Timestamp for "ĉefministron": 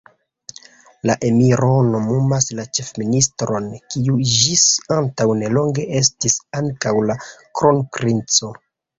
2.77-3.67